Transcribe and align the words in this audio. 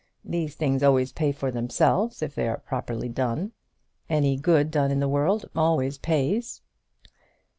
These 0.25 0.55
things 0.55 0.81
always 0.81 1.11
pay 1.11 1.31
for 1.31 1.51
themselves 1.51 2.23
if 2.23 2.33
they 2.33 2.47
are 2.47 2.57
properly 2.57 3.07
done. 3.07 3.51
Any 4.09 4.35
good 4.35 4.71
done 4.71 4.89
in 4.89 4.99
the 4.99 5.07
world 5.07 5.47
always 5.55 5.99
pays." 5.99 6.63